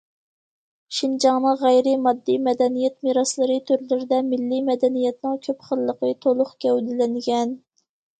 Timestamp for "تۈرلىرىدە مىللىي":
3.67-4.63